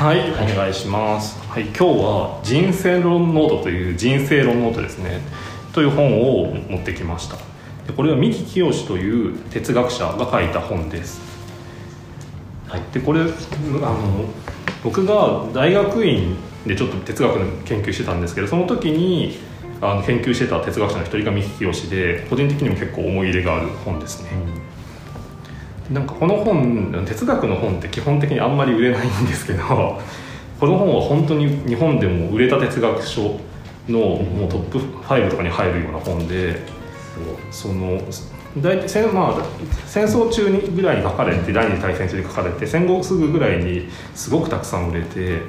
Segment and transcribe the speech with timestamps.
[0.00, 1.38] はい、お願いします。
[1.46, 5.20] はい、今日は人生論ノートという人生論ノートですね。
[5.74, 7.36] という本を持ってきました。
[7.86, 11.20] でこれは三木清という哲学者が書いた本です。
[12.66, 13.28] はい、でこれあの
[14.82, 16.34] 僕が大学院
[16.66, 19.36] でちょっと哲学の研究してたんですけど、その時に
[19.82, 24.30] あの研究してた哲学者の一人が三木清で、個人的にも結構思い入れがある本ですね。
[25.90, 29.64] なんかこの本哲学の本って基本的にあんまり売れないんですけど
[30.60, 33.40] この本は本当に日本でも売れた哲学書
[33.88, 36.60] のもうトップ5とかに入るような本で
[37.50, 38.00] その
[38.58, 39.44] 大体戦,、まあ、
[39.86, 45.40] 戦争中にぐらいに書かれて第二次大戦中に書かれて戦後すぐぐらいにすごくたくさん売れて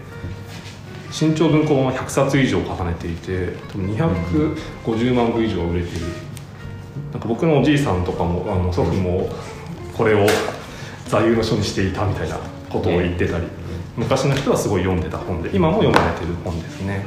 [1.12, 6.06] 新潮文庫本は100冊以上重ねていて多分250万部以上売れている。
[7.12, 9.30] なんか僕のおじいさんとかもあの祖父も
[9.96, 10.26] これを
[11.08, 12.38] 座右の書にしていたみたいな
[12.70, 13.46] ことを言ってたり
[13.98, 17.06] 昔の人はすごい読んでた本で今も読まれてる本ですね。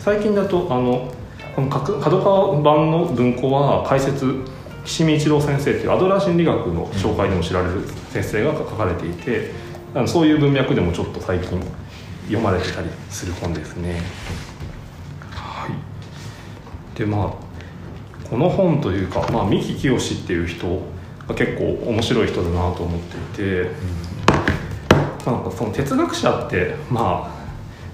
[0.00, 1.12] 最近だとあの
[1.54, 4.44] この角川版の文庫は解説
[4.84, 9.50] 岸見一郎先生というアドラー心理学の紹介でも知られる先生が書かれていて
[9.94, 11.60] あのそういう文脈でもちょっと最近
[12.26, 14.00] 読まれてたりする本ですね。
[15.32, 16.98] はい。
[16.98, 17.46] でまあ
[18.28, 20.66] この本というか、まあ、三木清っていう人
[21.34, 23.00] 結構面白い人だなと思っ
[23.34, 23.70] ていて、
[25.26, 27.36] なんかその哲学者ってまあ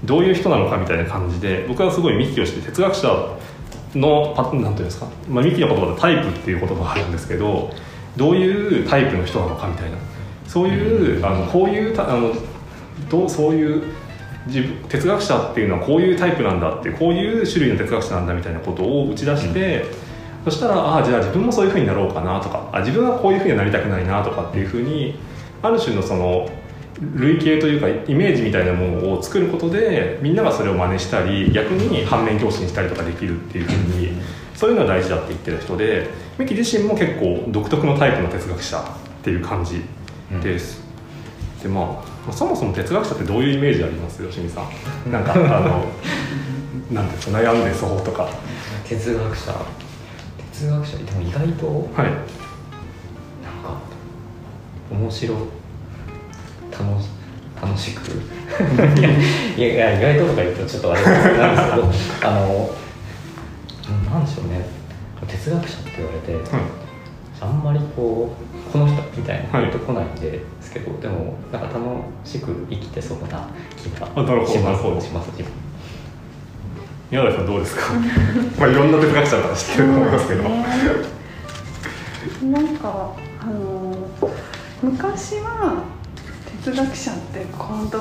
[0.05, 3.39] どういう人なのかみたいな感じで僕はすごい三木清って哲学者
[3.94, 7.70] のパなんていうんですか、まあ、三木の言葉でタイプっていう言葉があるんですけど
[8.16, 9.96] どういうタイプの人なのかみたいな。
[10.52, 12.34] そういう、あのこういうたあの
[13.08, 13.84] どうそういう
[14.46, 19.86] 自分哲学者っていうのはこういうタイプなんだってこういう種類の哲学者なんだみたいなことを打ち出して、
[20.45, 25.15] そしたらああじゃあ自分もそういうふうになろうかなとかあ自分はこういうふうにはなりたくないなとかっていうふうに
[25.62, 26.48] ある種のその
[27.15, 34.08] 類型というかイメージみたいなものを作ることでみんながそれを真似したり逆に反面教師にしたりとかできるっていうふうに
[34.55, 38.83] そういうのが大事だって言ってる人でミキ自身も結構独特のタイプの哲学者っ
[39.23, 39.83] ていう感じ
[40.42, 40.83] です。
[41.63, 44.63] でまあそもそも哲学者ってどういうイメージあります吉見さ
[45.08, 45.13] ん？
[45.13, 45.85] なんかあの
[46.92, 48.29] なんですか悩んでそうとか。
[48.89, 49.52] 哲学者
[50.52, 52.11] 哲学者でも意外とはい。
[53.42, 53.80] なんか
[54.90, 55.35] 面白
[56.70, 57.08] 楽し
[57.61, 58.02] 楽しく。
[59.58, 62.70] いやいや意外ととか言うとちょっとあれなんですけど あの
[64.11, 64.67] なんでしょうね。
[65.27, 66.42] 哲学者って言われて、はい。
[67.40, 68.33] あんまりこ
[68.69, 71.80] うこの人みたいな人来ないんですけど、でもなんか楽
[72.24, 74.07] しく生きてそうな気が
[74.46, 75.71] しますします自分
[77.12, 77.83] 宮台さんどうですか？
[78.58, 80.64] まあいろんな哲学者の方知ってると思いますけど、ね
[82.45, 83.95] なんかあの
[84.83, 85.83] 昔は
[86.64, 87.98] 哲学者って本当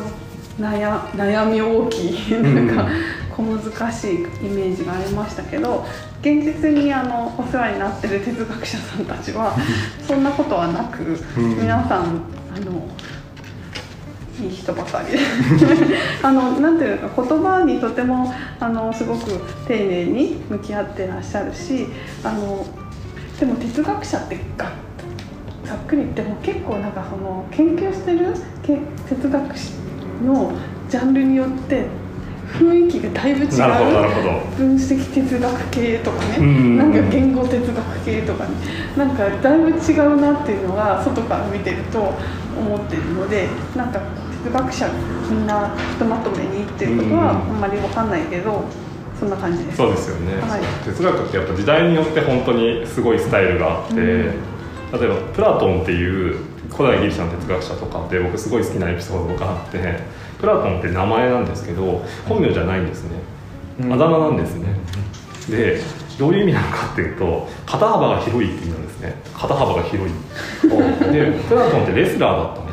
[0.64, 2.88] 悩悩み大きいなんか
[3.36, 5.86] 小難しいイメージがありましたけど
[6.22, 9.56] 現実にあのお世話になってる哲学者さんたちは
[10.08, 11.58] そんなことはなくうん。
[11.58, 12.02] 皆さん
[12.56, 12.88] あの
[14.42, 15.12] いい人ばかり。
[15.14, 15.20] で
[16.24, 19.32] あのなんていうのか言葉にとてもあのすごく
[19.68, 21.88] 丁寧に向き合ってらっしゃるし
[22.24, 22.66] あの
[23.40, 24.72] でも哲学者ってが
[25.64, 29.74] ざっくり言っても結構なんかその研究してるけ哲学史
[30.26, 30.52] の
[30.90, 31.86] ジャンルによって
[32.52, 33.58] 雰囲気がだいぶ違う。
[33.60, 34.30] なるほどなるほど。
[34.58, 36.78] 分析哲学系とかね、うん。
[36.78, 38.52] なんか言語哲学系とかね。
[38.98, 42.14] なんかだいぶ違うなっていうのが外から見てると
[42.58, 44.02] 思ってるのでなんか
[44.44, 44.90] 哲学者
[45.30, 47.58] みんなひとまとめにっていうことはあうん。
[47.58, 48.64] んまりわかんないけど
[49.20, 49.78] そんな感じです。
[49.78, 50.62] そうですよね、はい。
[50.84, 54.02] 哲学ってやっぱ時代によって本当にすごいスタイルがあって、うん。
[54.02, 56.38] 例えばプラトンっていう
[56.76, 60.00] 古代ギリシャの哲学者とかって僕すごい好きなエピソードがあって
[60.40, 63.10] プラトンって名前なんですけど本名じゃないんですね、
[63.82, 63.94] うん。
[63.94, 64.68] あだ名なんですね、
[65.50, 65.82] で
[66.18, 69.16] どういう意味なのかっていうと肩幅が広いって意味なんですね。
[69.36, 70.14] 肩幅が広い。
[71.12, 72.71] でプラトンってレスラーだったん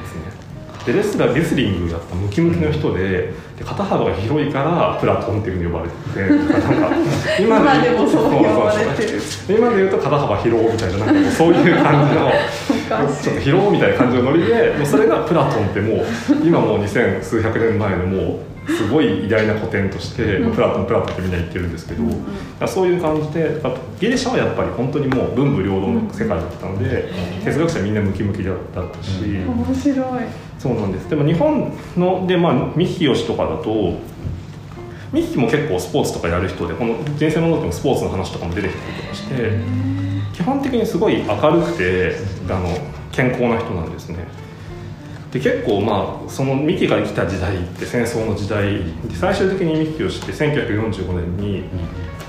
[0.88, 6.96] でレスラーレスリングやったムキムキの人でで肩幅が広いからプラトンっていうふうに呼ばれててなんか
[7.38, 9.20] 今でもそう呼ばれてる。
[9.48, 12.32] 今で言うと肩幅広みたいななんかそういう感じの
[13.22, 16.06] ちょっと広みたいな感じのノリでもうそれがプラトンってもう
[16.42, 22.26] 今もう二千数百年前のもうすごい偉大な古典として、もうプラトンプラトンってみんな言ってるんですけど、うん
[22.66, 23.62] そういう感じで
[23.98, 27.08] ギリシャはやっぱり本当にもう文武両道の世界だったので、
[27.44, 30.47] 哲学者みんなムキムキだったし、面白い。
[30.58, 31.08] そうなんです。
[31.08, 33.94] でも日本のでまあ三木清とかだと
[35.12, 39.52] 三木も結構スポーツとかやる人でこの「人生のノート」もスポーツの話とかも出てきたりとかして
[40.34, 42.16] 基本的にすごい明るくて
[42.48, 42.76] あの
[43.12, 44.18] 健康な人なんですね。
[45.32, 48.82] で結構まあその三木が生きた時代って戦争の時代で
[49.14, 51.64] 最終的に三木を知って1945年に、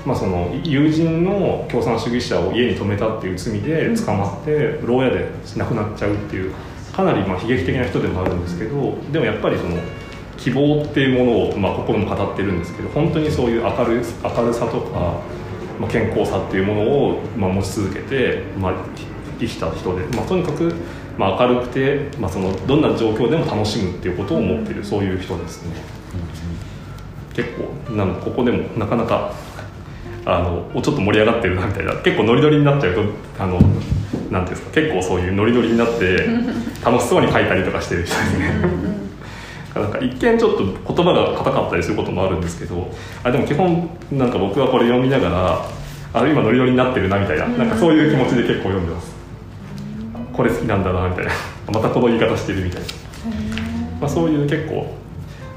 [0.04, 6.52] まあ、その友人の共産主義者を家に泊めたっていう罪で捕まって牢屋で亡くなっちゃうっていう
[7.00, 9.78] かなりまあ悲劇的な人でもあるんですけどでもやっぱりその
[10.36, 15.20] 希望っていうものをまあ心も語ってるんですけど本当にそういう明る明るさとか、
[15.78, 18.74] まあ、健康さっていうものをまあ持ち続けて、まあ、
[19.38, 20.72] 生きた人で、まあ、とにかく
[21.18, 25.74] まあ明るくて、まあ、そのどんな状況でも楽しむっていうことを思っているそういう人ですね。
[27.34, 27.50] 結
[27.86, 29.32] 構なんここでもなかなか
[30.26, 33.02] あのちょっと盛り上がってるなみたいな結構ノリノリになっちゃうと
[33.38, 33.58] あの
[34.30, 36.26] なんていうんですか結構そういうノリノリになって
[36.84, 38.50] 楽しそうに書いたりとかしてる人ですね。
[39.74, 40.64] なんか一見ちょっと
[40.94, 42.90] 言葉が硬かったりすることもあるんですけど
[43.22, 45.64] あでも基本なんか僕はこれ読みながら
[46.12, 49.14] あ今ノリノリになってるなみたいななんかそういう気持ちで結構読んでます。
[50.32, 51.30] これ好きなんだなみたいな。
[51.72, 52.88] またこの言い方してるみたいな、
[54.00, 54.92] まあ、そういう結構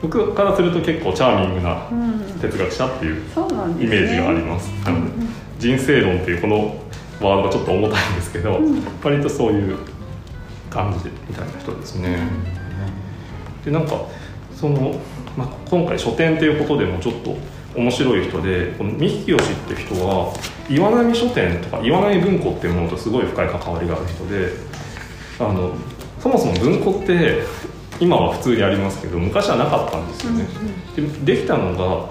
[0.02, 1.88] 僕からすると結構チャーミングな
[2.42, 3.22] 哲学者っていう
[3.80, 4.68] イメージがあります。
[4.86, 5.26] なので
[5.60, 6.83] 人生論っていうこの
[7.24, 8.60] ワードがちょっと重たいんですけど、
[9.04, 9.78] 割とそういう
[10.70, 12.18] 感じみたいな人ですね。
[13.64, 14.06] でなんか
[14.56, 15.00] その、
[15.38, 17.36] まあ、今回書店っていうことでもちょっと
[17.76, 20.34] 面白い人でこの三木清って人は
[20.70, 24.50] 岩波書店とか岩波文庫っていうものとすごい深い関わりがある人で
[25.40, 25.74] あの
[26.20, 27.44] そもそも文庫って
[28.00, 30.46] 今は普通にありますけど昔はなかったんですよね、
[30.98, 32.10] うんうん、でできたのが、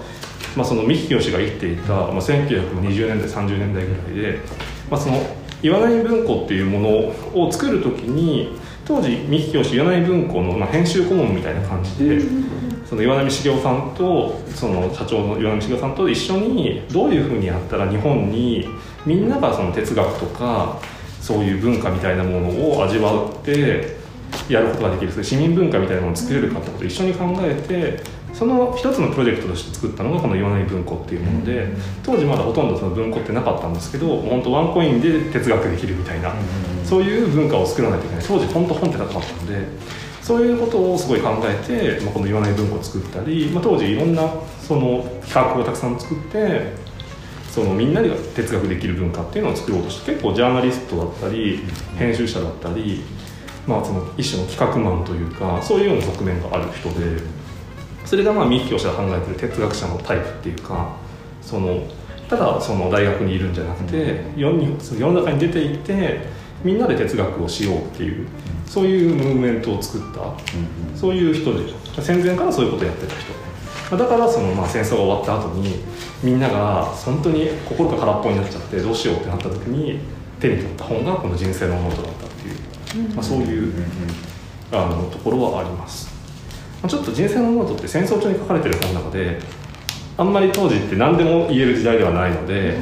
[0.55, 4.39] まあ、その三木清が生きていた、まあ、1920年代30年代ぐらいで、
[4.93, 5.19] まあ、その
[5.63, 6.89] 岩波文庫っていうもの
[7.45, 8.55] を作る時に
[8.85, 12.21] 当時三木清岩波文庫の、まあ、編集顧問みたいな感じで、
[12.87, 18.67] その岩波茂雄さんとその社長の岩波茂雄さんと一緒にどういうふうにやったら日本に
[19.03, 20.79] みんながその哲学とか
[21.19, 23.97] そういう文化みたいなものを味わって
[24.47, 25.23] やることができる。
[25.23, 31.67] 市民文化みたいなものを作れるかってことを一緒に考えてその一つのプロジェクトとして作ったのがこの岩波文庫っていうもので
[32.03, 36.33] 当時まだほとんどその文庫ってなかったんですけど本当ワンコインで哲学できるみたいな
[36.83, 38.25] そういう文化を作らないといけない。
[38.25, 39.67] 当時本当本ってなかったので
[40.21, 44.23] そういうことをすごい考えて、まあ、この岩波文庫を作ったり、まあ、当時いろんな
[44.59, 46.73] その企画をたくさん作って
[47.51, 51.59] そのみんなで哲学できる文化っていうのを作ろうとして結構ジャーナリストだったり
[51.99, 53.03] 編集者だったり
[53.67, 57.21] まあ、その一種の企画マンというかそういうような側面がある人で
[58.05, 60.95] それがまあ三木教師が考えてる哲学者のタイプっていうか
[61.41, 61.83] その
[62.29, 66.21] ただその大学にいるんじゃなくて世世の中に出ていって
[66.63, 68.27] みんなで哲学をしようっていう
[68.65, 73.43] そういうムーブメントを作ったそういう人で戦前からそういうことをやってた人。
[73.97, 75.83] だからそのまあ戦争が終わった後に
[76.23, 79.99] みんなが本当に心が空っぽになっちゃってどうしようってなった時に
[80.39, 82.23] 手に取った本がこの「人生論ノート」だった
[83.15, 83.73] まあ、そういう
[84.71, 86.12] あのところはあります、まあ、
[86.87, 89.39] ちょっと人生論ノートって戦争中に書かれてる本なので
[90.17, 92.77] あんまり当時って何でも言える時代ではないので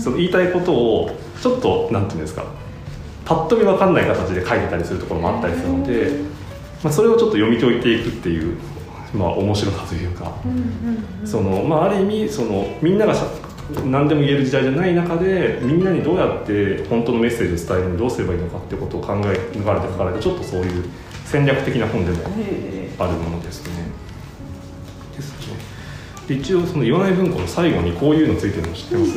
[0.00, 1.10] その言いたいことを
[1.42, 2.44] ちょっと何て言うんですか
[3.24, 6.10] パッと見分かんない形で書いてたりするところもあったりするので、
[6.82, 8.56] まあ、それをちょっと読み解いていくっていう、
[9.14, 10.34] まあ、面白さというか、
[11.24, 13.14] そのまあ、ある意味そのみんなが
[13.86, 20.84] 何でも言える時代じゃない中でみんなにどうやって本当のメッセージを伝えるにどうすればいいのかってことを考え抜かれて書かれたちょっとそういう
[21.32, 22.18] 戦略的な本でも
[22.98, 23.72] あるものですね。
[25.16, 25.56] ですね。
[26.28, 29.12] で一応その言わない文庫の最後にこういうのついてるの知ってます、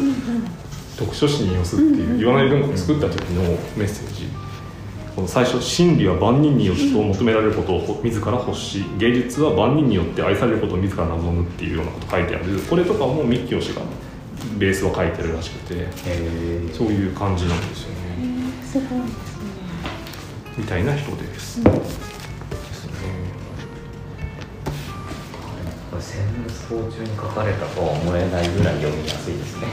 [0.95, 3.43] 読書誌に寄すっていう言わない文庫を作った時の
[3.75, 4.29] メッセージ。
[5.13, 12.45] この最初「真理は万人によって求められることを自ら欲し芸術は万人によって愛されることを自ら望む」っていうようなこと書いてある。
[12.69, 13.81] これとかも三木義が
[14.57, 15.87] ベースを書いてるらしくて
[16.73, 17.95] そういう感じなんですよね。
[18.63, 19.45] すごいですね。
[20.57, 21.23] みたいな人で。
[21.33, 21.34] す。
[21.57, 22.91] うん、ですね。
[25.99, 29.67] 戦争中に書かれたとは思えないぐらい読みやすいですね。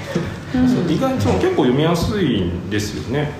[0.54, 3.32] うん、意外と結構読みやすいんですよね。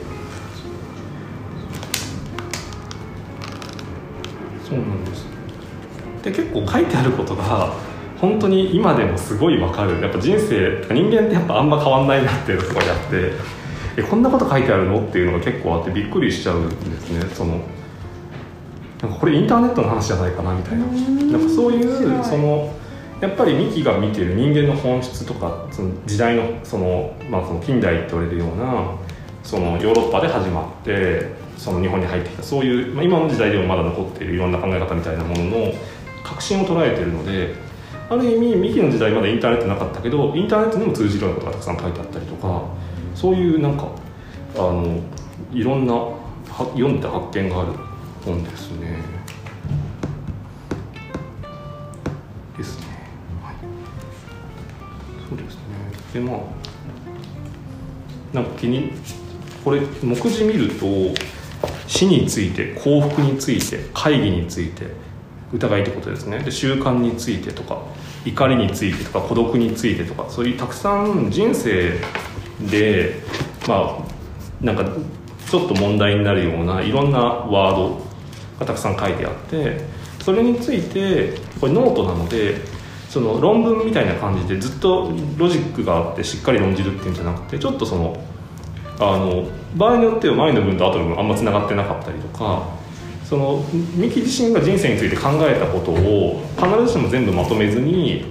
[4.69, 5.27] そうなんです。
[6.23, 7.75] で結構書いてあることが
[8.21, 13.33] 本当に今でもすごいわかるやっぱ人生人間ってやっぱあんま変わんないなっていうのがすごいあって
[13.99, 15.01] えこんなこと書いてあるの？
[15.05, 17.61] っていうのが結構あってびっくりしちゃうんですねその
[19.03, 20.87] なんかこれインターネットの話じゃないかなみたいな。
[20.87, 22.73] なんかそういうその
[23.21, 28.97] やっぱりミキが見てる人間の本質とかその時代のその,、まあ、その近代って言われるような
[29.45, 35.73] そのヨーロッパで始まってその日本に入ってきたそういう、まあ、今の時代でもまだ残っているいろんな考え方みたいなものの
[36.25, 37.55] 革新を捉えているので
[38.11, 42.63] ある意味ミキの時代まだインターネットなかったけどインターネットにも通じるようなことがたくさん書いてあったりとか
[43.15, 43.87] そういうなんか
[44.57, 45.01] あの
[45.53, 45.95] いろんな
[46.49, 47.92] 読んで発見がある
[48.25, 48.99] 本ですね。
[52.57, 52.87] ですね。
[53.43, 53.57] はい、
[55.29, 55.61] そうですね。
[56.15, 56.41] でまあ
[58.33, 58.93] なんか気に
[59.65, 60.87] これ目次見ると
[61.87, 64.87] 死について幸福について懐疑について
[65.53, 67.83] 疑いってことですねで習慣についてとか
[68.25, 71.99] 怒りについてとか孤独についてとかそういうたくさん人生
[72.71, 73.21] で
[73.69, 74.85] まあなんか
[75.51, 78.02] ちょっと問題になるようないろんなワード
[78.63, 79.81] がたくさん書いてあって
[80.23, 82.61] それについてこれノートなので
[83.09, 88.17] その論文みたいな感じでずっとロジックがあってしっかり論じるっていうんじゃなくてちょっとその
[88.99, 92.69] あの場合によっては前の文と後の文あんまつながってなかったりとか
[93.25, 93.65] その
[93.95, 98.27] ミキ自身が人生について考えたことを必ずしも全部まとめずに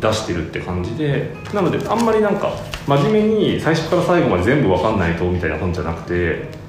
[0.00, 2.52] 出してるって感じでなのであんまりなんか
[2.86, 6.59] 真面目に最初から最後まで全部分かんないとみたいな本じゃなくて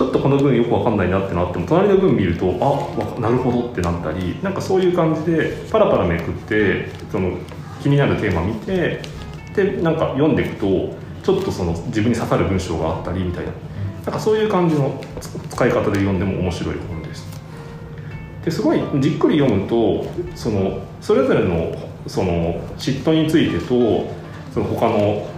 [0.00, 7.36] ちょっとこの文よく分かんないなってなっても隣の文見るとあなるほどってなったりなんかそういう感じでパラパラめくってその
[7.82, 9.02] 気になるテーマ見て
[9.54, 13.52] でなんか読んでいくとちょっとその自分に刺さる文章があったりみたいな。
[14.06, 15.04] なんかそういう感じの
[15.50, 17.26] 使い方で読んでも面白い本です。
[18.42, 21.76] ですごいじっくり読むとそのそれぞれの
[22.06, 24.10] その嫉妬についてと
[24.54, 25.28] その他の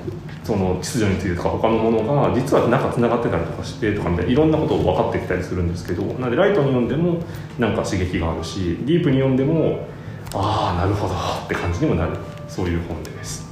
[0.45, 7.23] その秩序についてとか他のものが実はなんかつながってたりとかしてとかみたいないろんなことを分かってきたりするんですけどなのでライトに読んでも
[7.59, 9.87] なんか刺激があるしディープに読んでも
[10.35, 12.17] ああなるほどって感じにもなる。
[12.49, 13.51] そういう本です。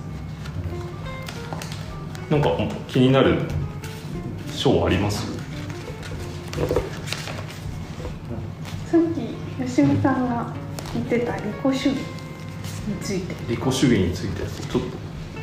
[2.29, 2.51] なんか
[2.87, 3.39] 気になる
[4.55, 5.33] 章あります？
[8.87, 10.53] さっき吉見さんが
[10.93, 13.35] 言ってた利己主義について。
[13.49, 14.83] 利己主義についてちょっ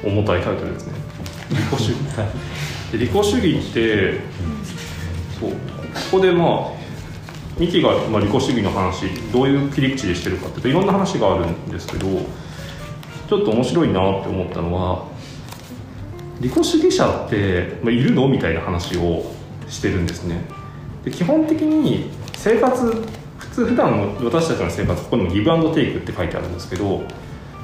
[0.04, 0.94] と重たいタイトルですね
[1.50, 1.98] 利己主義
[2.92, 4.20] で利己主義って
[5.40, 5.58] そうこ
[6.12, 6.78] こでまあ
[7.60, 12.08] ミキが、まあ、利己主義の話どういう切り口でしてるかっていうといろんな話があるんですけど
[13.28, 15.08] ちょっと面白いなって思ったのは
[16.40, 18.28] 利己主義者って、まあ、いるの？
[18.30, 19.32] みたいな話を
[19.68, 20.42] してるんですね。
[21.04, 22.86] で基本的に生活
[23.38, 27.02] 普通普段の私たちの生活ここにもギブアンドテイクって書いてあるんですけど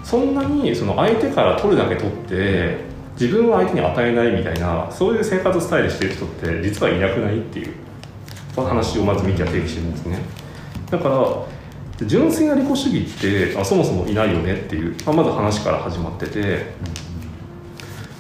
[0.04, 7.74] そんなにその相手から取るだけ取って自分は相手に与えないみたいなそういう生活スタイルしてる人って実はいなくないっていう
[8.56, 10.20] 話をまずミキは定義してるんですね。
[10.90, 16.74] だから純粋な利己主義ってあそもそもいないよねっていう、まあ、まず話から始まってて。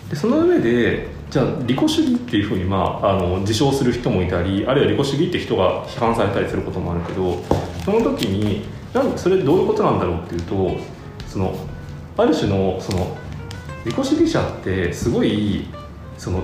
[0.09, 7.43] でその上でじゃあ利己主義っていうふうに、まあ、あの自称する人もいたりあるいは利己主義って人が批判されたりすることもあるけど
[7.83, 10.77] その時になんそれどういうことなんだろうっていうと
[11.27, 11.55] その
[12.15, 13.17] ある種のその
[13.85, 15.67] 利己主義者ってすごい
[16.17, 16.43] その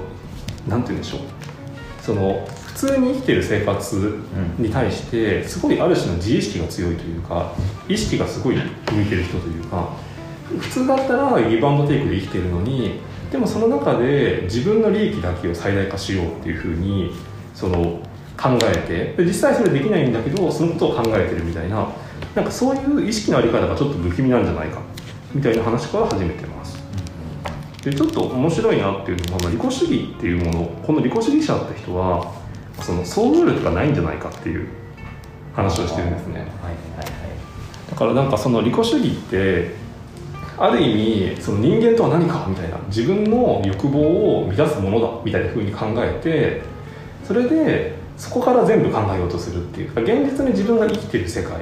[0.68, 1.20] なんて言うんでしょう。
[2.02, 4.20] その普通に生きてる生活
[4.58, 7.54] に対してすごいある種の自意識が強いというか
[7.88, 9.90] 意識がすごい向いてる人というか
[10.60, 17.12] 普通だったらギブアンドテイクで生きてるのにでもその中で自分の利益だけを最大化しようっていうふうに
[17.54, 18.02] その
[18.38, 21.90] 考えてで実際それできないんだけどそのことを考えてるみたいな
[22.34, 24.82] なんかそういう意識のあり方がちょっと不気味なんじゃないか
[25.34, 26.79] みたいな話から始めてます
[27.84, 32.34] でちょっと面白いなっていうのは、まあ、利己主義っていうものこの利己主義者って人は
[32.82, 34.68] その想像力がないんじゃないかっていう
[35.54, 36.40] 話をしてるんですね。
[36.40, 36.52] はいはい
[36.98, 37.08] はい。
[37.90, 39.76] だからなんかその利己主義って
[40.58, 46.62] ある意味その人間とは何かみたいな自分の欲望を満たすものだみたいな風に考えて
[47.26, 49.92] それでそこから全部考えようとするっていう。
[49.92, 51.54] 現実に自分が生きてる世界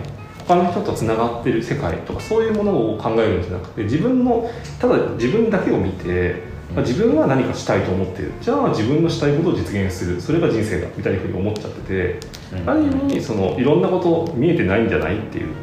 [0.48, 4.50] 他の人とつながってる世界とかそういうものを考えるんじゃなくて自分の
[4.80, 6.42] ただ自分だけを見て
[6.74, 8.32] まあ自分は何かしたいと思ってる。
[8.42, 10.20] じゃあ自分のしたいことを実現する。
[10.22, 10.88] それが人生だ。
[10.98, 12.20] みたいなふうに思っちゃってて
[12.54, 12.70] うん。
[12.70, 15.54] ある意味そのいろんなこと見えてないんじゃないっていう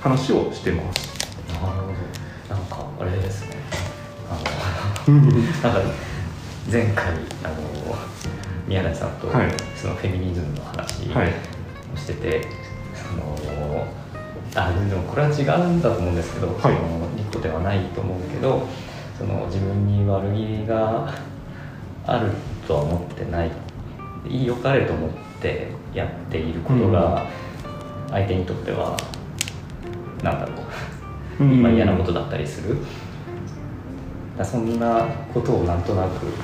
[0.00, 1.28] 話をしてます。
[1.48, 1.66] なるほ
[2.48, 2.54] ど。
[2.56, 3.56] なんかあれですね。
[4.28, 5.14] あの
[5.72, 5.90] なんか
[6.70, 7.06] 前回
[7.44, 7.96] あの
[8.66, 9.48] 宮台さんとはい。
[9.76, 11.28] そのフェミニズムの話はい。
[11.94, 12.42] をしてて、
[12.94, 13.86] その
[14.54, 16.60] あでもこれは違うんだと思うんですけど、い。
[16.60, 18.66] その一個ではないと思うけど
[19.18, 21.12] その自分に悪気が
[22.06, 22.30] ある
[22.66, 23.50] とは思ってない。
[24.28, 27.26] いいよかれと思ってやっていることが
[28.10, 28.96] 相手にとっては
[30.22, 30.54] なんだろ
[31.40, 31.44] う。
[31.44, 32.78] まあ、嫌なことだったりする。
[34.36, 36.38] だそんなことをなんとなく思い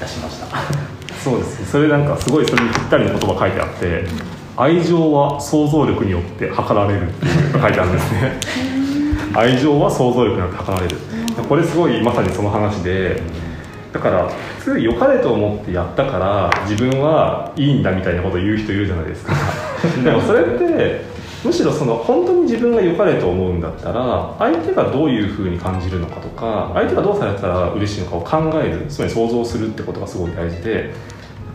[0.00, 1.00] 出しました。
[1.20, 4.04] そうですそれなんかすごいそれにぴったりの言葉書いてあって
[4.56, 8.40] 愛情は想像力によって測られるっていうのが書いてあるんですね。
[9.34, 10.96] 愛情は想像力によって測られる。
[11.48, 13.22] これすごいまさにその話で
[13.92, 14.28] だから
[14.58, 19.34] 普通良かれと思ってやったから自分はいいんだみたいなことを言う人いるじゃないですか。
[20.04, 21.04] でもそれって
[21.44, 30.92] むしろその本当に自分が良かれと思うんだったら相手がどういうふうに感じるのかとか相手がどうされたら嬉しいのかを考えるつまり想像するってことがすごい大事で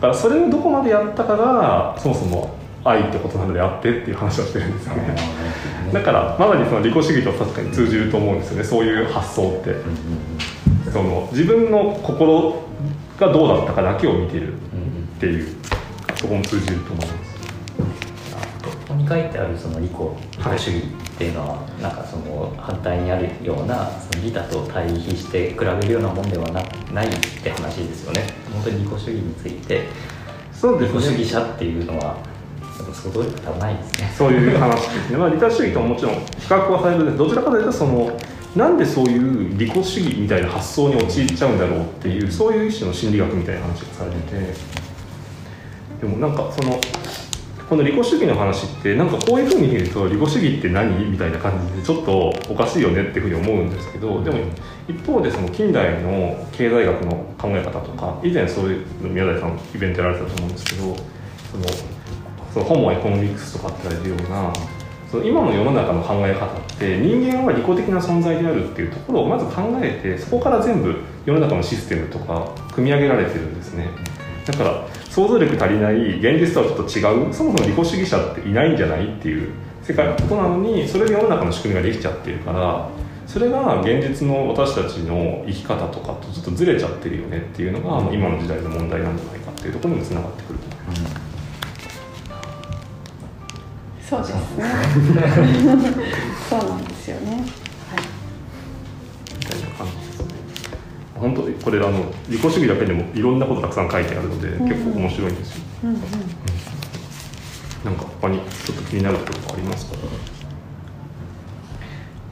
[0.00, 2.55] からそれをどこまでやったかがそもそも
[2.88, 5.16] 愛ってことなのであってっていう話をしてるんですよね。
[5.92, 9.74] だからまさにその利己主義と確かに通じると思うんですよねそういう発想って。
[10.92, 12.62] その自分の心
[13.18, 14.56] がどうだったかだけを見てるっ
[15.20, 15.56] ていう
[16.14, 17.36] そこも通じると思います
[18.64, 26.62] ここに書いてあるその利己利己主義っていうのは、なんかその反対にあるようなその利他と対比して比べるようなもんではな
[26.92, 27.10] ないっ
[27.42, 28.26] て話ですよね。
[28.52, 29.88] 本当に利己主義について
[30.52, 32.18] そう利己主義者っていうのは
[32.84, 34.14] 想像力多分ないですね。
[34.16, 37.18] そういう話ですね、まあ、利他主義とももちろん比較はされるんです。
[37.18, 38.18] どちらかというとその
[38.54, 44.86] なんでそういう利己主義みたいな発想に陥っちゃうんだろうっていうそういう一種の心理学みたいな話がされてて。
[46.00, 46.78] でもなんかその
[47.68, 54.38] この利己主義の話ってなんかこういうふうに見ると利己主義って何みたいな感じでちょっとおかしいよねっていうふうに思うんですけどでも
[54.88, 60.96] 一方でその近代の経済学の考え方とか以前そういう宮台さんイベントやられたと思うんですけど
[61.50, 61.64] その
[62.56, 64.50] そのホモエコノミクスとかって言われるような
[65.10, 70.96] その今の世の中の考え方って人間は利己的な存在であるっていうところをまず考えてそこから全部
[71.26, 73.90] 世の中のシステムとか組み上げられてるんですね。
[74.46, 79.50] だから想像力足りない現実とはちょっと違うそもそも利己主義者っていないんじゃないっていう
[79.82, 82.88] 世界のことなのにそれで世の中の仕組みができちゃってるから
[83.26, 90.75] それが現実の私たちの生き方とかとちょっとずれちゃってるよねっていうのが今の時代の問題なんじゃないかっていうところにもつながってくると
[94.08, 94.64] そうですね。
[96.48, 97.30] そうなんですよね。
[97.32, 97.42] はい。
[99.38, 100.26] みたいな感じですね。
[101.16, 105.62] 本当にこれあの利己主義だけでもいろんなことたくさん書いてあるので、ん結構面白いんですよ。
[105.84, 105.96] うんうん。
[107.84, 109.96] なんか他にちょっと気になるところありますか？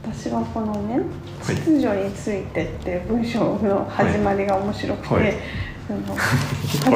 [0.03, 0.99] 私はこのね
[1.43, 1.55] はい。
[1.55, 5.33] 秩序についてって文章の始まりが面白くて、はい。
[5.87, 6.15] あの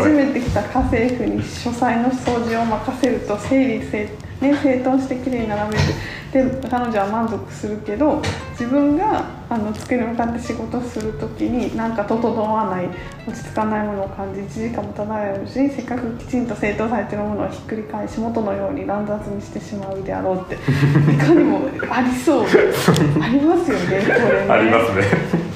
[0.02, 4.10] 初めて来た家政婦に書斎の掃除を任せると整理整,、
[4.42, 5.84] ね、整頓してきれいに並べる
[6.32, 8.22] で彼女は満足するけど
[8.52, 12.88] 自分があの机に向かって仕事する時になんか整わない
[13.28, 22.46] 落ち着かないものを感じ1時間も経たないうちにせっかくきちんと整頓されてるものをひっくり返し元のように乱雑にしてしまうであろうっていかにもありそう
[23.22, 25.50] ありますよねこれねありますね。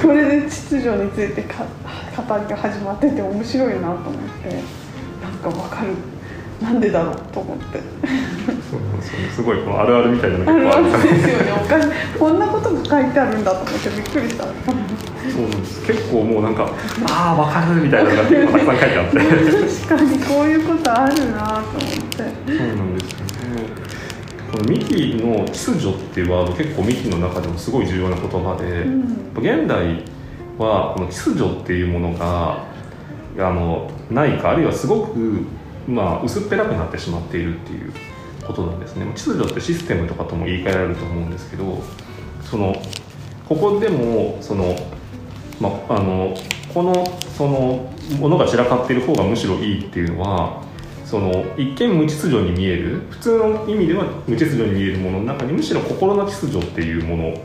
[0.00, 1.64] これで秩序についてか
[2.16, 4.02] 語りが始まってて面白いなと思っ
[4.42, 4.62] て
[5.22, 5.88] なんかわかる
[6.62, 7.78] なんでだろうと思って
[8.70, 9.28] そうなんですよね。
[9.30, 14.54] すごいこのあるあるみたいなのがあ結構あるるあるですよねおかしいこんなことが書いてあるんだと思ってびっくりしたそう
[15.42, 15.86] なんです。
[15.86, 16.70] 結構もうなんか
[17.08, 19.18] ああわかるみたいなのが結構たくさん書いてあって。
[19.18, 23.28] 確かにこういうことあるなと思ってそうなんですよね。
[24.50, 30.02] このミキの秩序っていうワード結構ミキの中でもすごい重要な言葉で、うん現代
[30.58, 32.64] はこの秩序っていうものが
[33.38, 35.44] あのないかあるいはすごく、
[35.88, 37.92] まあ、薄っぺらくなってしまっているっていう
[38.46, 39.06] ことなんですね。
[39.14, 41.82] 秩序ってシステムとかとも言い換えられると思うんですけど
[42.42, 42.80] その
[43.48, 44.76] ここでもその、
[45.60, 46.36] まあ、あの
[46.74, 50.62] このそのものが散らかっている方がむしろいいっていうのは
[51.06, 57.42] その一見無秩序に見える普通の意味では無秩序に見えるものの中にむしろ心の秩序っていうもの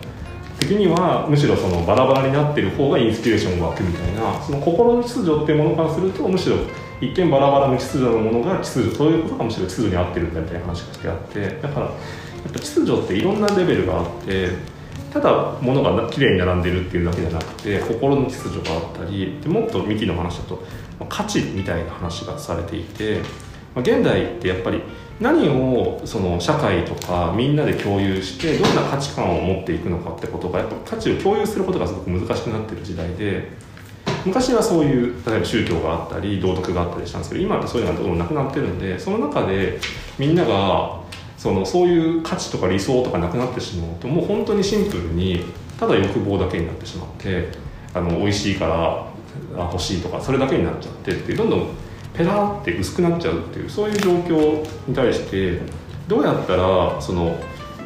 [0.67, 6.58] 的にはむしろそのバラバラになってる方がインスピレーションが湧くみたいなその心の秩序っていうものからするとむしろ
[7.02, 14.49] 一見バラバラの秩序のものが秩序そういうことがむしろ秩序に合ってるんだみたいな話がしてあってだからやっぱ秩序っていろんなレベルがあって
[15.12, 20.63] ただ物がきれいに並んでるっていうだけじゃなくて心の秩序があったりでもっとミキの話だと
[21.10, 23.21] 価値みたいな話がされていて、
[23.76, 24.82] ま、現代ってやっぱり
[25.19, 33.49] 何をその社会とかみんなで共有してどんな価値観を持っていくのかってことがやっぱ価値を共有することがすごく難しくなってる時代で
[34.26, 39.80] 昔はそういう例えば宗教があったり道徳があったりしたんですけど今ってそういうのがどんどんなくなってるんでその中で
[40.17, 41.02] みんなが
[41.38, 45.43] そのそういう価値とか理想とかなくなってしまうともう本当にシンプルに
[45.80, 47.49] ただ欲望だけになってしまって
[47.93, 48.65] あの美味しいか
[49.58, 51.67] ら欲しいとかそれだけになっちゃってってどんどん
[52.13, 55.60] ペラーって薄くなっちゃうっていうそういう状況に対して
[56.08, 57.36] どうやったらその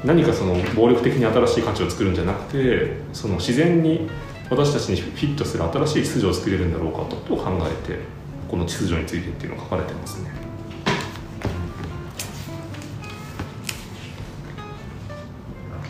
[0.04, 4.10] 何かその暴力的に新しい価値を作るんじゃなくてその自然に
[4.50, 8.00] 私たちにフィットする新しい秩序を作れるんだろうかとことを考えて
[8.50, 10.32] この秩序についてっていうのが書かれてますね。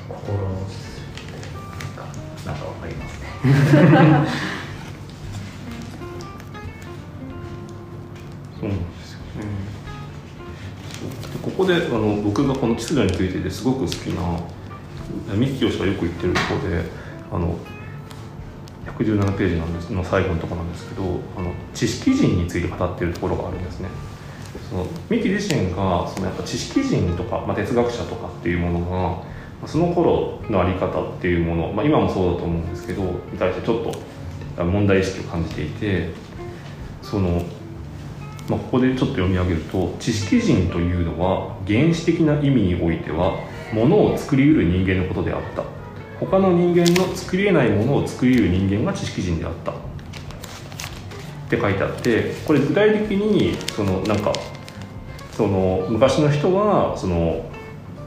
[0.10, 0.44] 心の
[2.46, 3.20] なんかわかります
[3.76, 4.48] ね
[8.60, 9.78] そうなんですよね。
[11.34, 14.40] でここであの僕がこの秩序についてですごく好きな
[15.36, 16.84] 三木清がよく言ってるとこで
[17.32, 17.56] あの
[18.98, 21.04] 117ページなんですの最後のところなんですけど
[21.38, 23.90] あの知識人について語っているところがあるんですね。
[24.70, 29.24] その三木自身がそのやっぱ知識人とか、まあ、哲学者とかっていうもの
[29.62, 33.84] がその頃の在り方っていうもの、まあ、今もそうだと思うんですけどに対してちょっ
[34.56, 36.10] と問題意識を感じていて
[37.02, 37.42] その、
[38.50, 43.36] まあ、ここでちょっと読み上げると知識人というのは原始的な意味においては
[43.74, 45.64] ものを作りうる人間のことであった。
[46.20, 49.72] 他の人間の作り得ないものを作り得る人間が知識人であった。
[49.72, 49.76] っ
[51.50, 54.34] て書いてあってこれ具体的にそのなんか
[55.32, 57.50] その昔の人はその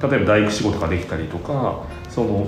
[0.03, 2.47] 例えば大工仕事ができたりとかその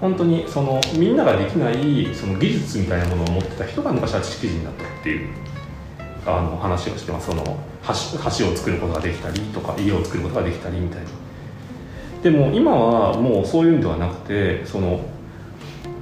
[0.00, 5.45] 本当にそのみんなができないその技術みたいなものを持ってた人が昔は知識人だったっていう。
[6.26, 7.26] あの話をしてます。
[7.26, 11.06] その橋橋を作ることができたりとか家を作ることができたりみたいな。
[12.22, 15.00] でも今はもうそういうんではなくてその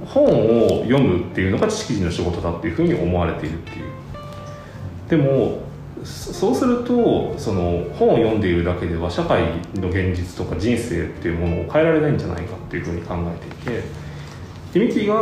[0.05, 3.85] 本を読むっていうのが知識人の仕事だっていうふうに思われているっていう。
[5.09, 5.59] でも
[6.03, 9.43] そうするとその本を読んでいるだけでは社会
[9.75, 14.05] の現実とか人生っていうものを変えられないんじゃないかっていうふうに考えていて。
[14.75, 15.15] でミキが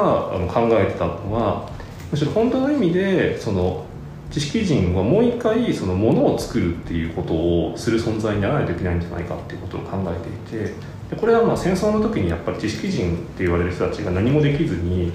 [0.52, 1.70] 考えてたのは
[2.12, 3.86] むしろ本当の意味でその
[4.34, 10.74] 知識人はもう一回そのものを作るっていうことをする存在にならないといけないんじゃないかっていうことを考えていて
[11.12, 15.12] でこれはまあ戦争の時にやっぱり知識人って言われる人たちが何もできずに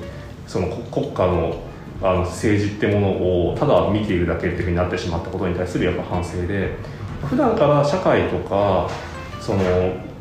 [0.46, 1.64] その国家の
[2.00, 3.08] あの政治ってもの
[3.50, 6.76] をただ見ているだけっていうふうになってしまったことに対するやっぱ反省で
[7.24, 8.88] 普段から社会とか
[9.40, 9.62] その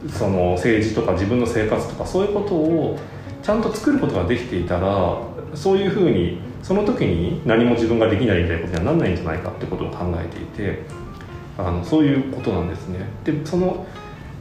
[0.10, 3.00] その政治とか自分の生活とかそういうことを
[3.44, 5.22] ちゃんと作ることができていたら
[5.54, 10.80] そういうふうにその時に何も自分ができないみたいなことにはならないんじゃないかってことを考えていて
[11.58, 13.00] あのそういうことなんですね。
[13.24, 13.88] でその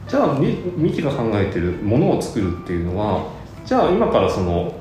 [0.09, 3.31] じゃあミキが考えてるものを作るっていうのは
[3.65, 4.77] じゃあ今からその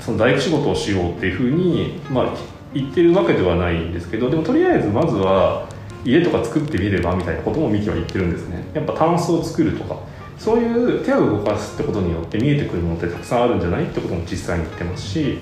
[0.00, 2.34] その大工仕事をしようっていうふうに、まあ、
[2.74, 5.68] 言ってるわけではないんですけどでもとりあえずまずは
[6.04, 9.96] 家とか作ってみればみたいなこともミキは言ってるんですねやっぱタンスを作るとか
[10.38, 15.38] そういう手を動かすってことによって見えてくるものってたくさんあるんじゃないってことも実際に言ってますし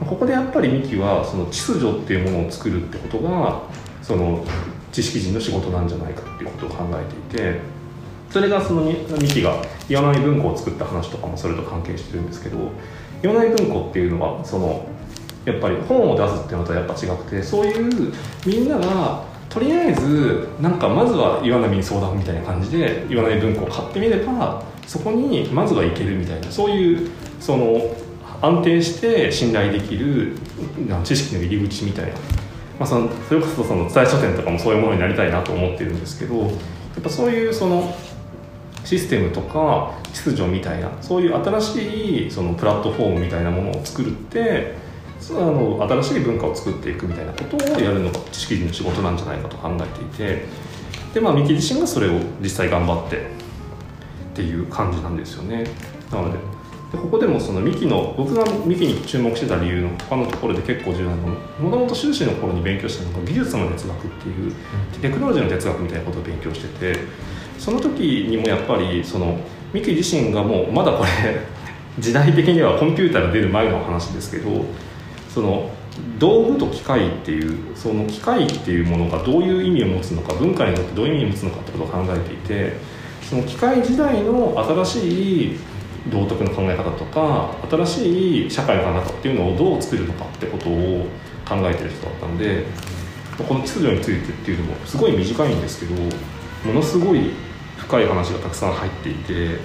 [0.00, 3.62] ここでやっぱりミキはその秩序っていうものを作るってことが
[4.02, 4.44] その
[4.92, 7.60] 知識人の仕事なんじゃないかっていうことを考えていて
[8.30, 8.96] それがそのミ
[9.28, 12.58] キが岩波文庫を作った話とかもそれと関係してるんですけど
[13.22, 14.88] 岩内文庫っていうのはその
[15.44, 18.12] やっぱり本を出すっていうのとはやっぱ違くてそういう
[18.46, 27.10] みんながとりあえずなんかまずは岩波に相談みたいな感じで岩波文庫を買ってみればそこにまずはいけるみたいなそういう
[27.40, 27.80] その
[28.42, 30.36] 安定して信頼できる
[31.04, 32.18] 知識の入り口みたいな、ま
[32.80, 36.50] あ、そのそれこそその伝え書店とかもそういうものになりたいなと思ってるんですけどやっ
[37.02, 37.94] ぱそういうその
[38.84, 44.74] システムとか秩序みたいなそういう新しいそのプラットフォームみたいなものを作るって
[45.30, 50.44] あの新しい文化を作っていくみたいなことをやるのが知識人の仕事なんじゃないかと考えていて
[51.14, 53.20] でまあ三木自身がそれを実際頑張ってっ
[54.34, 55.64] ていう感じなんですよね。
[56.10, 56.38] なので
[56.92, 64.52] でここでもそのミキの僕がミキに注目してた理由の他のところで結構重要なのはもともと修士の頃に勉強したのが技術の哲学っていう
[65.00, 67.00] テクノロジーの哲学みたいなことを勉強してて
[67.58, 69.38] その時にもやっぱりその
[69.72, 71.10] ミキ自身がもうまだこれ
[71.98, 74.64] 時代的にはコンピューターが出る前の話ですけど
[75.28, 75.70] その
[76.18, 82.72] 道具と機械っていうその機械っていうものがどういう意味を持つのか文化にとってどういう意味を持つのかってことを考えていて
[83.22, 85.58] その機械時代の新しい
[86.08, 91.06] 道徳の考え方とか新しい社会の考え方っていうのをどう作るのかってことを
[91.46, 92.64] 考えてる人だったんで
[93.36, 96.00] この秩序についてっていうのもすごい短いんですけど
[96.64, 97.30] ものすごい
[97.76, 99.56] 深い話がたくさん入っていて、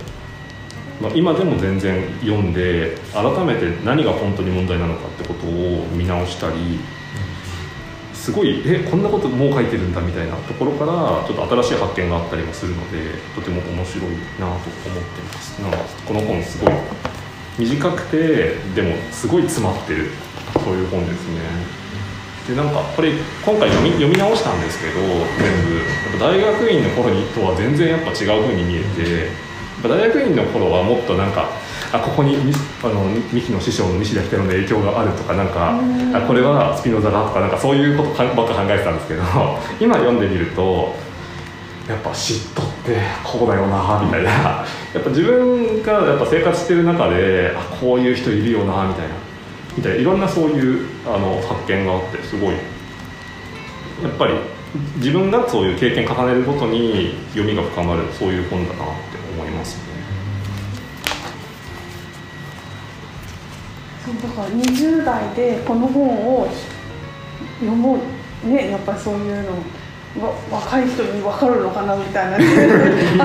[1.01, 6.79] まあ、今でも全然読んで改めて何が本当に問題なのかってことを見直したり
[8.25, 15.61] すごいえこんなこともう書いてるんだみたいなところからちょっと新しい発見があったりもするのでとても面白いなと思ってます。
[15.61, 16.73] なんかこの本すごい
[17.59, 20.09] 短くてでもすごい詰まってる
[20.57, 21.41] そういう本ですね。
[22.49, 26.17] でなんかこれ今回読み読み直したんですけど全部。
[26.17, 29.29] 大学院の頃にとは全然やっぱ違う風に見えて
[29.83, 31.49] 大学院の頃はもっとなんか
[31.95, 32.35] あここに
[32.83, 35.79] あの三木の師匠の西田秀の影響があるとかなんか
[36.13, 39.23] あこれはスピノザだとかなんかそういうことばっか考えてたんですけど
[39.79, 40.95] 今読んでみると
[41.87, 44.31] やっぱ嫉妬ってこうだよなみたいな。
[44.31, 49.13] やっぱ自分がやっぱ生活してる中であこういう人いるよなみたいな。
[49.77, 52.53] みたいないろんなそういうあの発見があってすごい。
[54.03, 54.33] やっぱり
[54.97, 59.94] 自分がそういう経験重ねるごとに読みが深まるそういう本だなって思いますね
[64.13, 66.47] だから20代でこの本を
[67.59, 67.97] 読も
[68.45, 69.51] うねやっぱりそういうの
[70.23, 72.37] わ若い人に分かるのかなみたいな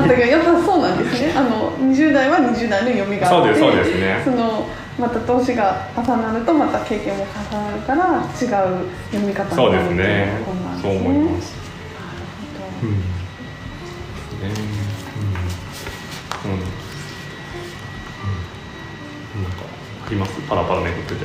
[0.01, 1.33] あったけどやっぱそうなんですね。
[1.37, 4.23] あの20代は20代の読みがあってそうですそうですね。
[4.25, 4.67] その
[4.99, 10.29] また年が重なるとまた経験も重なるから違う読み方そうになるっていですね。
[10.41, 10.99] う本なんですそうね。
[10.99, 11.55] 思います。
[11.95, 12.25] なる
[12.81, 14.90] ほどうん
[20.15, 20.41] かあります。
[20.49, 21.25] パラパラめくってて。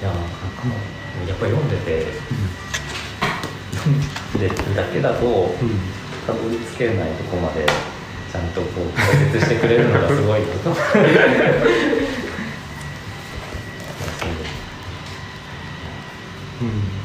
[0.00, 0.74] いやなんかも
[1.24, 2.06] うやっぱり読んでて
[3.72, 5.54] 読んでるだけだと
[6.26, 7.66] たどり着けないとこまで
[8.30, 10.70] ちゃんとこう解説してくれるのがすごいなと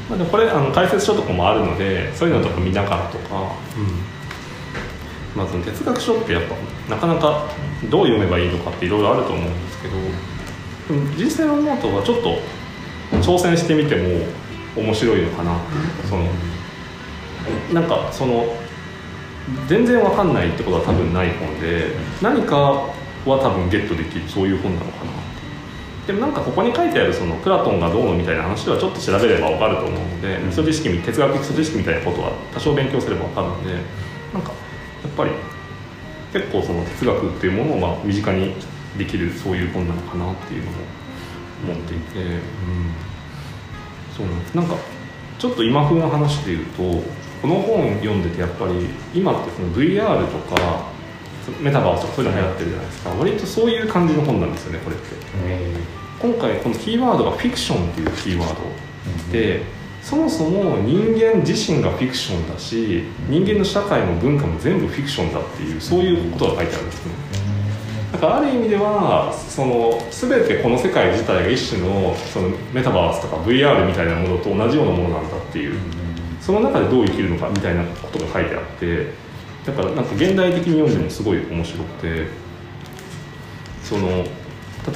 [0.09, 3.55] まあ、でもこれあの解説書とかもあるのでそういうのとか見ながらとか、
[5.35, 6.55] まあ、その哲学書ってやっぱ
[6.93, 7.47] なかなか
[7.89, 9.95] どう読めばいいのかっていろいろあると思うんですけど
[10.91, 12.37] でも人生のノートはちょっと
[13.21, 14.25] 挑戦してみても
[14.75, 15.57] 面白いのかな。
[16.09, 16.25] その
[17.73, 18.45] なんかその
[19.67, 22.93] 全然わかんないってことは多分ない本で何かは
[23.25, 25.11] 多分ゲットできるそういう本なのかな
[26.05, 33.73] でもなんかここに書いてあるそのプラトンがどうのみたいな話はちょっと調べればわかると思うので、基礎知識み哲学的基礎知識みたいなことは多少勉強すればわかるので
[34.33, 34.51] なんか
[35.03, 35.31] やっぱり
[36.33, 38.53] 結構その哲学っていうものをまあ身近に
[38.97, 40.77] できるそういう本なのかなっていうのも
[41.63, 42.37] 思っていて、うん、
[44.15, 44.55] そうなんです。
[44.55, 44.75] なんか
[45.39, 46.81] ちょっと今風な話で言うと
[47.41, 50.91] この本読んでてやっぱり今ってその VR とか
[51.59, 53.09] メタバースとかそういうの流行ってるじゃないですか。
[53.11, 55.15] 割とそういう感じの本なんですよねこれって。
[56.21, 58.55] 今回このキーワードがフィクションっていうキーワード。
[59.31, 59.63] で
[60.03, 67.13] そもそも人間自身がフィクションだし人間の社会も文化も全部フィクションだっていうそういうことが書いてあるんですね
[68.11, 75.79] だからある意味ではその全てこの世界自体が一種のそのメタバースとか VR みたいなものと同じようなものなんだっていう
[76.41, 79.13] その中でどう生きるのかみたいなことが書いてあって
[79.65, 82.27] だからなんか現代的に読んでもすごい面白くて
[83.83, 84.07] その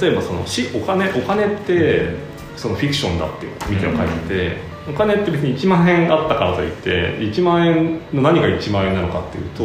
[0.00, 2.16] 例えばそのしお金お金って
[2.56, 4.56] そのフィクションだってミキは書いてて、
[4.88, 9.62] お金って別に1万円あったからといって1万円の何が1万円なのかっていうと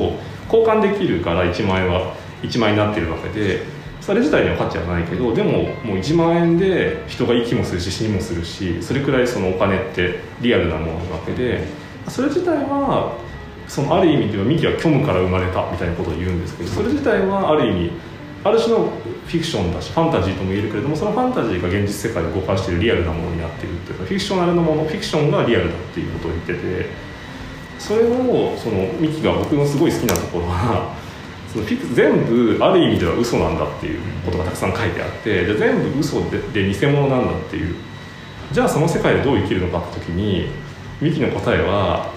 [0.54, 3.64] 交換できるから1万円は1万円になってるわけで
[4.02, 11.64] それ自体には価値はないけどでももう1万円で人が息もするし死にもするしそれくらいそのお金ってリアルなものなわけで
[12.08, 13.16] それ自体は
[13.68, 17.92] そのある意味ではミキは虚無から生まれたみたいなことを言うんですけどそれ自体はある意味
[18.44, 18.90] ある種の
[19.28, 26.90] フィクションだしファンタジーとも言えるけれどもそのファンタジーが現実世界で動かしているリアルなものになっているっていうかフィクショナルのものフィクションがリアルだっていうことを言ってて
[27.78, 30.96] それをそのミキが僕のすごい好きなところは
[31.52, 37.76] そのフィク全部ある意味では嘘なんだっていうことがたくさん書いてあってじゃ全部嘘でで偽物なんだっていう。
[38.52, 40.48] じゃあその世界でどう生きるのかって時に
[41.00, 42.12] ミキの答えは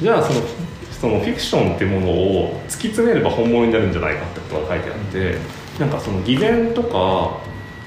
[0.00, 0.40] じゃあその
[0.90, 5.36] そのフィクションってものを突き詰めれば本物になるんじゃないかってことが書いてあって
[5.78, 7.38] なんかその偽善とか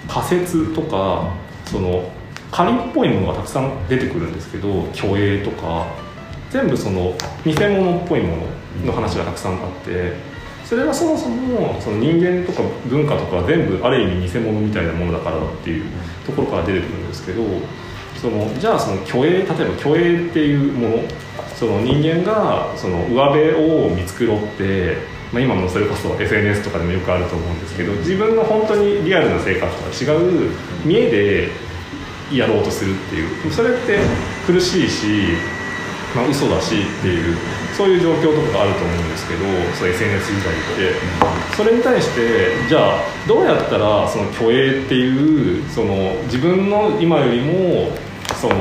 [0.08, 1.34] 仮説とか
[1.66, 2.10] その
[2.50, 5.88] 仮っぽいものがたくさん出てくるんですけど虚栄とか
[6.50, 10.14] 全部その偽物っぽいものの話がたくさんあって
[10.72, 15.84] それはそもそもその人間とか文化とか全部ある意味偽物みたいなものだからだっていう
[16.26, 17.44] ところから出てくるんですけど
[18.16, 21.04] そのじゃあその虚栄例えば虚栄っていうもの
[21.60, 24.96] その人間がその上辺を見繕って、
[25.34, 30.52] まあ、今もそれこそ SNS とかでもよくあると思うんですけど自分の本当にリアルな生活とは違う
[30.86, 31.50] 見栄
[32.32, 33.52] でやろうとするっていう。
[33.52, 34.00] それって
[34.48, 35.36] 苦しいし、
[36.16, 37.36] まあ、嘘だしっていう
[37.82, 39.40] そういう状況とかがあると思うんですけど
[39.74, 47.90] そう SNS 時代ってそれに対してじゃあどうやったらその虚栄っていうその自分の今よりも
[48.40, 48.56] その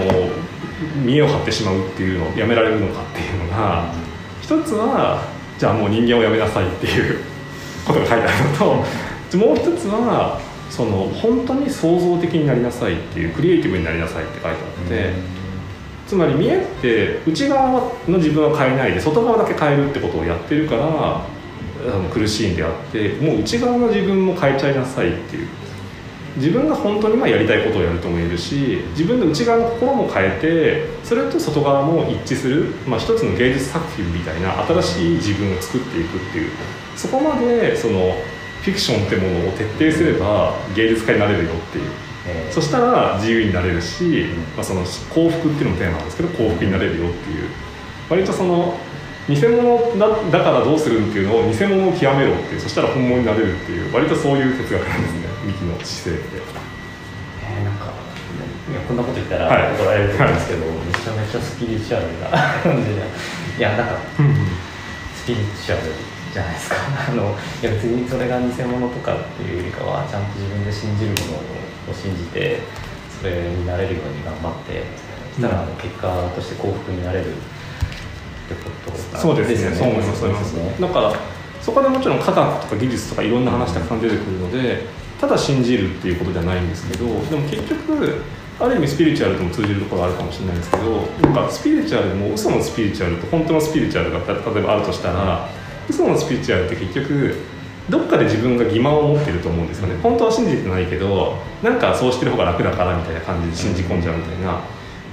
[1.05, 3.93] 見栄を張ってしまうっていうのをやめられるのかっていうのが
[4.41, 5.23] 一つは
[5.59, 7.21] じゃあもう人間をやめなさいっていう
[7.87, 8.87] ことが書いてあるの
[9.31, 15.40] ともう一つはその本当に創造的になりなさいっていうクリエイティブになりなさいって書いてあって、
[16.11, 21.23] つまり見えって内側の自分は変えないで外側だけ変えるってことをやってるからあ
[21.87, 25.49] の苦しいんであってもう内側の自分も変えちゃいなさいっていう。
[26.37, 36.51] 自分が本当にまやりたいことをやるとも言えるし自分の内側の心も変えてそれと外側も一致する、まあ、一つの芸術作品みたいな新しい自分を作っていくっていう。
[36.97, 38.15] そこまでその
[38.63, 42.10] フィクションってものを徹底すれば芸術家になれるよっていう。
[42.51, 47.49] そしたら自由になれるし、まあ、その幸福っていうのもテーマなんですけど幸福になれるよっていう。
[48.11, 48.77] 割とその
[49.29, 55.21] 偽物だだからどうするっていうのを偽物を極めろっていうそしたら本物になれるっていう割とそういう哲学なんですね。
[55.47, 56.43] ミキの姿勢って。
[57.47, 57.93] えーなんか
[58.87, 59.75] こんなこと言ったらはい。
[59.75, 62.31] 怒られると思うんですけど、めちゃめちゃスピリチュアルな
[62.63, 63.03] 感じで。
[63.59, 63.95] いやなんか
[65.17, 65.91] スピリチュアル
[66.33, 66.77] じゃないですか。
[67.09, 71.43] あのいや別にそれが偽物とかっていうよりかはちゃんと自分で信じるものを
[71.95, 72.61] 信じて
[73.21, 74.85] それになれるように頑張って
[75.35, 77.35] そしたら結果として幸福になれるっ
[78.49, 80.81] てことそうですね、よそう思います、そう思います。
[80.83, 81.13] だから、
[81.63, 84.87] そこでもちろん科学とか技術とかいろんな話たくさん出てくるので、
[85.21, 88.23] ただ信じるっていうことじゃないんですけど、でも結局、
[88.59, 95.49] ある意味スピリチュアルとも通じるところあるかもしれないですけど、なんかスピリチュアルでも嘘のスピリチュアルと本当のスピリチュアルが例えばあるとしたら、
[95.89, 97.37] 嘘のスピリチュアルって結局、
[97.91, 99.97] どっかで自分が欺瞞を持ってると思うんですよね。
[100.03, 104.61] 本当は信じてないけどなんかそうしてる方が楽だからみたいな感じで信じ込んじゃうみたいな。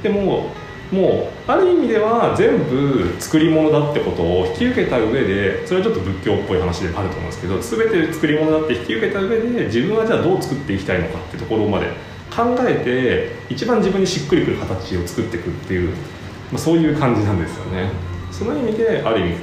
[0.04, 0.52] でも
[0.92, 11.88] もうある意味では全部作り物だってことを引き受けた上でそれはちょっと仏教っぽい話であると思うんですけど全て作り物だって引き受けた上で自分はじゃあどう作っていきたいのかってところまで
[12.34, 12.76] 考え
[13.50, 17.90] て一番自分にしっくりくる形を作っていくっていう、まあ、そういう感じなんですよね。
[18.32, 19.36] その意味である意味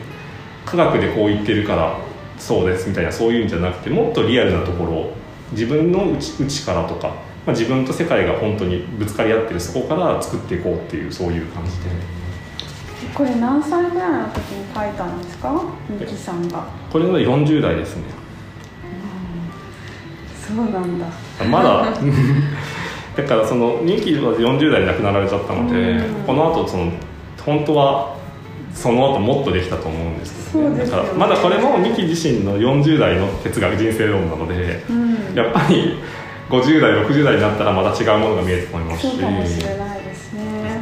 [0.64, 1.98] 科学でこう言ってるから
[2.44, 5.10] そうですみたいなそういうんじゃなくてもっとリアルなところ
[5.52, 7.14] 自分の内内からとか、ま
[7.48, 11.74] あ、自分と世界が本当にぶつかり合ってるそこから作っていこうっていうそういう感じで。
[13.14, 15.62] これ何歳ぐらいの時に書いたんですか？
[15.88, 16.66] ミキさんが。
[16.92, 18.02] これは40代ですね。
[20.46, 21.06] そうなんだ。
[21.50, 21.86] まだ。
[23.16, 26.14] だからその人気は40代で亡くなられちゃったので、うん。
[26.26, 26.90] この後その
[27.44, 28.16] 本当は
[28.74, 31.02] その後もっとできたと思うんですけど、ですよね。
[31.02, 35.34] だからまだこれもミキ自身の40代の哲学人生論なので、うん。
[35.34, 35.96] やっぱり
[36.48, 39.10] 50代60代になったらまた違うものが見えてこいますし。
[39.10, 40.42] そうかもしれないですね。
[40.42, 40.80] ね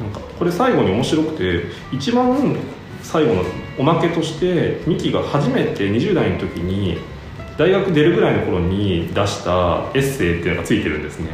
[0.00, 2.56] なんかこれ最後に面白くて一番
[3.02, 3.42] 最後の
[3.78, 6.98] おまけとしてミキが初めて20代の時に
[7.56, 11.30] 大学出るぐらいの頃に出したエッセイっていうのがついてるんですね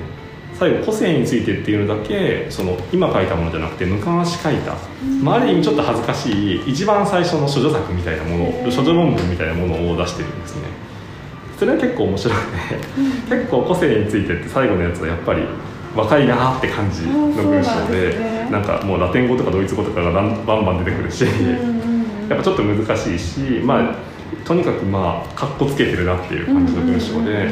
[0.58, 4.74] 最後個性についてっていうのだけその今書いたものじゃなくて昔書いた、
[5.22, 10.62] まあ、ある意味ちょっと恥ずかしい一番最初の処女作みたいなもの処女論文みたいなものを出してるんですね。
[11.58, 15.42] それは結構面白くて結構個性についてって最後のやつはやっぱり
[15.94, 21.24] 若いなって感じの文章でなんかもうラテン語とかドイツ語とかがバンバン出てくるし、
[22.28, 23.94] やっぱちょっと難しいしまあ
[24.44, 27.48] とにかくまあかっこつけてるなっていう感じの文章で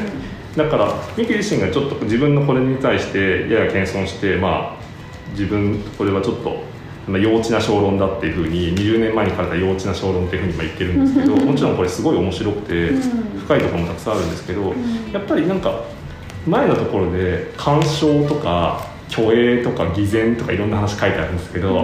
[0.55, 4.83] だからミキ自身がちょっと自分のこれに対してやや謙遜してまあ
[5.31, 6.63] 自分これはちょっと
[7.07, 13.01] まあ幼稚な小論だっていうふうに20年前に書かれた幼稚な小論っていうふうに今言ってるんですけどもちろんこれすごい面白くてうん。
[13.43, 15.11] 深いところもたくさんあるんですけどん。
[15.11, 15.83] やっぱりなんか
[16.47, 21.75] 前のところで鑑賞とか虚栄とか偽善とかいろんな話書いてあるんですけど、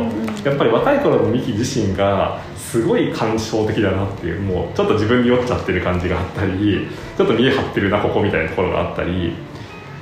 [0.44, 6.88] やっぱり若い頃のミキ自身がすごい感傷的だなっていうもうちょっと自分に酔っちゃってる感じがあったり
[7.18, 9.34] ちょっと見え張ってるなここみたいなところがあったり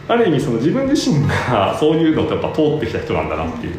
[0.07, 3.75] ある意味その自分自身がそういうのとやっぱ通ってきた人なんだなっていう。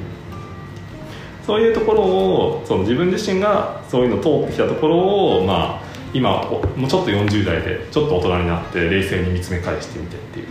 [1.46, 4.98] そういうところをその自分自身がそういうの通ってきたところ
[5.38, 5.82] をまあ
[6.12, 10.46] 今おもうちょっと40代でちょっと大人になって冷静に見つめ返してみてっていう。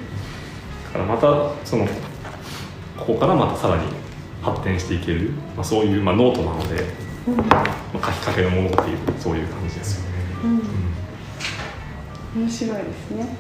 [0.86, 1.88] だからまたその
[2.98, 3.84] ここからまたさらに
[4.42, 6.84] 発展していける、まあ、そういう、まあ、ノートなので、
[7.94, 10.18] まあ、書きかけのものっていうそういう感じですよね、
[12.36, 12.44] うん。
[12.44, 13.38] 面白いですね。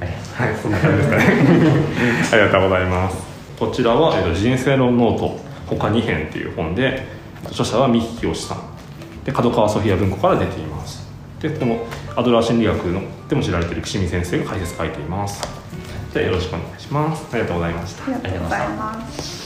[0.00, 0.56] はい。
[0.56, 1.24] そんな感じですかね。
[2.32, 3.16] ありがとうございます。
[3.58, 5.50] こちらは、えっと人生論ノート。
[5.66, 7.06] 他2編っていう本で
[7.44, 8.58] 著者は三木清さん。
[9.24, 11.06] で角川ソフィア文庫から出ています。
[11.40, 15.59] でこのアドラー心理学のでも知られている岸見先生が解説書いています
[16.12, 17.26] じゃあよろしくお願いします。
[17.32, 18.04] ありがとうございました。
[18.04, 19.39] ありがとうございます。